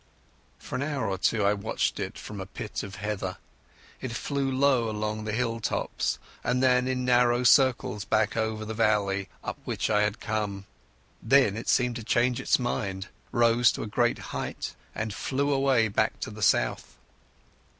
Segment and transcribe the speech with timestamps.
[0.57, 3.37] For an hour or two I watched it from a pit of heather.
[4.01, 9.29] It flew low along the hill tops, and then in narrow circles over the valley
[9.43, 10.65] up which I had come.
[11.21, 15.87] Then it seemed to change its mind, rose to a great height, and flew away
[15.87, 16.97] back to the south.